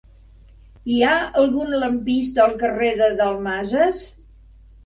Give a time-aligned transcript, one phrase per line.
[0.93, 4.05] Hi ha algun lampista al carrer de Dalmases?